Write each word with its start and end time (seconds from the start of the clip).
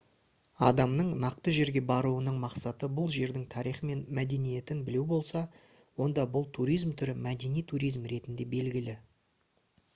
адамның 0.67 1.09
нақты 1.23 1.51
жерге 1.57 1.81
баруының 1.91 2.39
мақсаты 2.45 2.89
бұл 3.01 3.11
жердің 3.17 3.45
тарихы 3.55 3.89
мен 3.91 4.01
мәдениетін 4.21 4.81
білу 4.89 5.05
болса 5.13 5.45
онда 6.09 6.27
бұл 6.37 6.51
туризм 6.59 6.97
түрі 7.03 7.19
мәдени 7.31 7.67
туризм 7.75 8.11
ретінде 8.17 8.51
белгілі 8.59 9.01